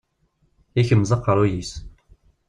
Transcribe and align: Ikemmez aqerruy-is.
Ikemmez 0.79 1.11
aqerruy-is. 1.15 1.71